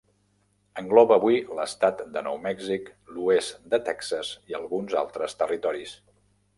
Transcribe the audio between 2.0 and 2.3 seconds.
de